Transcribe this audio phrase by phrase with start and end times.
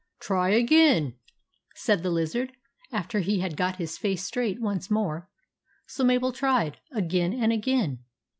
[0.29, 1.13] "Try again/'
[1.75, 2.53] said the lizard,
[2.91, 5.29] after he had got his face straight once more.
[5.85, 7.99] So Mabel tried again and again.